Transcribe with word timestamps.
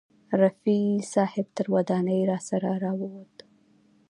رفیع 0.41 0.87
صاحب 1.13 1.47
تر 1.55 1.65
ودانۍ 1.75 2.21
راسره 2.29 2.71
راوووت. 2.83 3.35